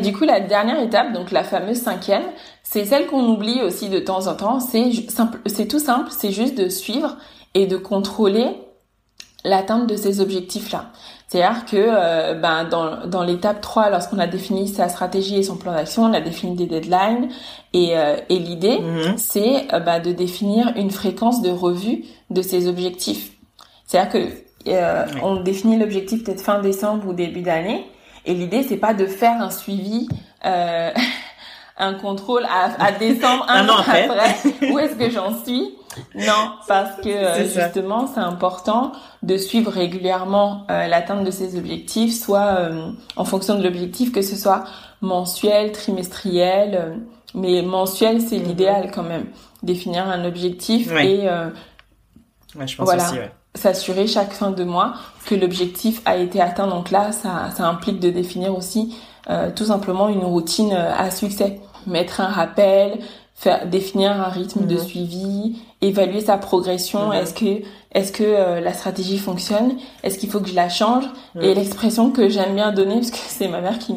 [0.00, 2.24] Du coup, la dernière étape, donc la fameuse cinquième,
[2.62, 4.60] c'est celle qu'on oublie aussi de temps en temps.
[4.60, 7.16] C'est simple, c'est tout simple, c'est juste de suivre
[7.54, 8.56] et de contrôler
[9.44, 10.86] l'atteinte de ces objectifs-là.
[11.28, 15.56] C'est-à-dire que euh, ben, dans, dans l'étape 3, lorsqu'on a défini sa stratégie et son
[15.56, 17.28] plan d'action, on a défini des deadlines
[17.72, 19.14] et, euh, et l'idée, mhm.
[19.16, 23.32] c'est euh, ben, de définir une fréquence de revue de ses objectifs.
[23.86, 24.44] C'est-à-dire que
[25.22, 27.84] on définit l'objectif peut-être fin décembre ou début d'année
[28.24, 30.08] et l'idée, c'est pas de faire un suivi...
[31.76, 34.08] un contrôle à, à décembre, un, an après.
[34.70, 35.74] Où est-ce que j'en suis?
[36.14, 42.18] Non, parce que euh, justement, c'est important de suivre régulièrement euh, l'atteinte de ces objectifs,
[42.18, 44.64] soit euh, en fonction de l'objectif, que ce soit
[45.00, 46.98] mensuel, trimestriel,
[47.34, 48.44] mais mensuel, c'est mhm.
[48.44, 49.26] l'idéal quand même.
[49.62, 53.10] Définir un objectif et je pense voilà.
[53.54, 54.94] s'assurer chaque fin de mois
[55.26, 56.66] que l'objectif a été atteint.
[56.66, 58.94] Donc là, ça, ça implique de définir aussi
[59.56, 61.60] tout simplement une routine à succès.
[61.86, 62.98] Mettre un rappel,
[63.34, 64.80] faire définir un rythme de mhm.
[64.80, 67.08] suivi, évaluer sa progression.
[67.08, 67.12] Mhm.
[67.14, 71.04] Est-ce que est-ce que euh, la stratégie fonctionne Est-ce qu'il faut que je la change
[71.34, 71.42] mhm.
[71.42, 73.94] Et l'expression que j'aime bien donner, parce que c'est ma mère qui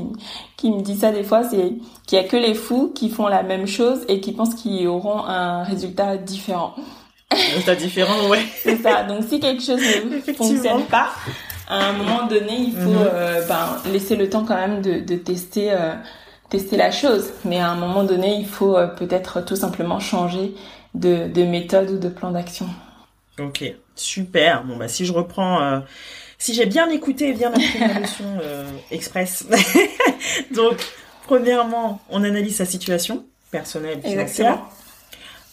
[0.58, 1.74] qui me dit ça des fois, c'est
[2.08, 4.88] qu'il y a que les fous qui font la même chose et qui pensent qu'ils
[4.88, 6.74] auront un résultat différent.
[7.32, 8.40] Résultat différent, ouais.
[8.64, 9.04] c'est ça.
[9.04, 11.10] Donc si quelque chose ne fonctionne pas,
[11.68, 15.16] à un moment donné, il faut euh, ben, laisser le temps quand même de, de
[15.16, 15.94] tester, euh,
[16.50, 17.32] tester la chose.
[17.46, 20.54] Mais à un moment donné, il faut euh, peut-être tout simplement changer
[20.94, 22.68] de, de méthode ou de plan d'action.
[23.40, 23.64] Ok,
[23.96, 24.64] super.
[24.64, 25.84] Bon bah si je reprends,
[26.40, 28.24] si j'ai bien écouté et bien appris ma leçon
[28.90, 29.46] express.
[30.56, 30.78] Donc
[31.28, 34.60] premièrement, on analyse sa situation personnelle, financière.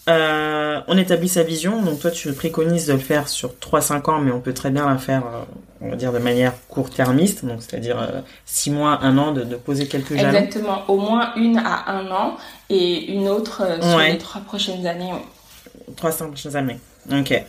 [0.09, 4.19] Euh, on établit sa vision, donc toi tu préconises de le faire sur 3-5 ans,
[4.19, 5.43] mais on peut très bien la faire, euh,
[5.81, 7.97] on va dire, de manière court-termiste, donc c'est-à-dire
[8.45, 10.29] 6 euh, mois, 1 an, de, poser quelques jalons.
[10.29, 12.37] Exactement, au moins une à un an
[12.69, 15.11] et une autre sur les 3 prochaines années.
[15.13, 15.95] Oui.
[15.97, 16.79] 3 prochaines années,
[17.11, 17.43] ok.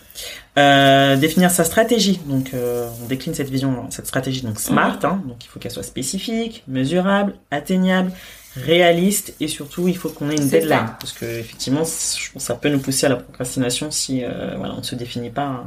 [1.19, 5.47] définir sa stratégie, donc on décline cette vision, cette stratégie donc SMART, hein, donc il
[5.47, 8.13] faut qu'elle soit spécifique, mesurable, atteignable,
[8.55, 10.95] réaliste et surtout il faut qu'on ait une deadline.
[10.99, 14.73] parce que effectivement je pense ça peut nous pousser à la procrastination si euh, voilà
[14.75, 15.63] on ne se définit pas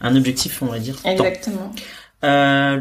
[0.00, 1.72] un, objectif on va dire exactement.
[2.24, 2.80] Euh,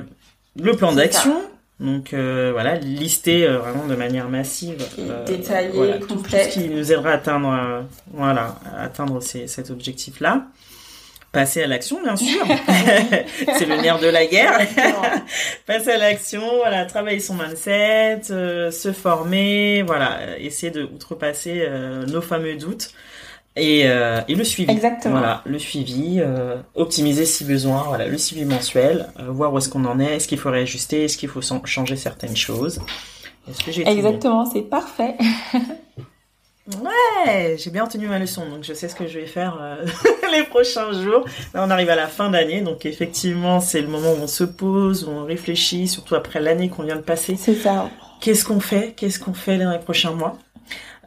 [0.57, 1.41] le plan d'action.
[1.81, 4.77] Donc euh, voilà lister vraiment de manière massive
[5.25, 10.47] détaillé complet tout, ce qui nous aidera à atteindre voilà à atteindre cet objectif là
[11.35, 12.45] Passer à l'action, bien sûr.
[13.57, 14.57] c'est le nerf de la guerre.
[15.65, 22.05] Passer à l'action, voilà, travailler son mindset, euh, se former, voilà, essayer de outrepasser euh,
[22.05, 22.91] nos fameux doutes
[23.57, 24.71] et, euh, et le suivi.
[24.71, 25.17] Exactement.
[25.17, 26.21] Voilà, le suivi,
[26.73, 30.37] optimiser si besoin, voilà, le suivi mensuel, voir où est-ce qu'on en est, est-ce qu'il
[30.37, 32.79] faut réajuster, est-ce qu'il faut changer certaines choses.
[33.49, 35.15] Est-ce que j'ai Exactement, c'est parfait.
[36.67, 39.85] Ouais, j'ai bien tenu ma leçon, donc je sais ce que je vais faire euh,
[40.31, 41.25] les prochains jours.
[41.53, 44.43] Là, on arrive à la fin d'année, donc effectivement, c'est le moment où on se
[44.43, 47.35] pose, où on réfléchit, surtout après l'année qu'on vient de passer.
[47.37, 47.89] C'est ça.
[48.19, 48.93] Qu'est-ce qu'on fait?
[48.97, 50.39] Qu'est-ce qu'on fait dans les prochains mois?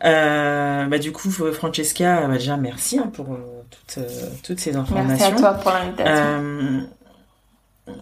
[0.05, 4.77] Euh, bah, du coup, Francesca, bah, déjà merci hein, pour euh, toutes, euh, toutes ces
[4.77, 5.09] informations.
[5.09, 6.89] Merci à toi pour l'invitation.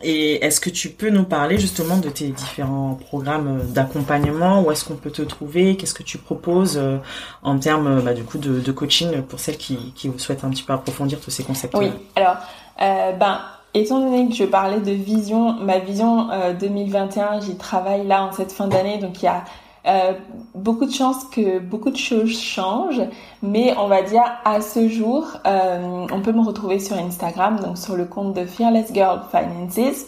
[0.02, 4.62] Et est-ce que tu peux nous parler justement de tes différents programmes d'accompagnement?
[4.62, 5.76] Où est-ce qu'on peut te trouver?
[5.76, 6.98] Qu'est-ce que tu proposes euh,
[7.42, 11.20] en termes bah, du coup de, coaching pour celles qui, souhaitent un petit peu approfondir
[11.20, 12.36] tous ces concepts Oui, alors
[12.82, 13.40] euh, ben
[13.74, 16.28] étant donné que je parlais de vision, ma vision
[16.58, 19.44] 2021, euh, j'y travaille là en cette fin d'année, donc il y a
[19.86, 20.14] euh,
[20.54, 23.02] beaucoup de chances que beaucoup de choses changent,
[23.40, 27.78] mais on va dire à ce jour, euh, on peut me retrouver sur Instagram, donc
[27.78, 30.06] sur le compte de Fearless Girl Finances.